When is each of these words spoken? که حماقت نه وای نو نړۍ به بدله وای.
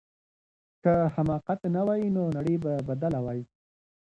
که 0.81 0.93
حماقت 1.15 1.59
نه 1.75 1.81
وای 1.87 2.03
نو 2.15 2.23
نړۍ 2.37 2.55
به 2.63 2.73
بدله 2.89 3.19
وای. 3.25 3.41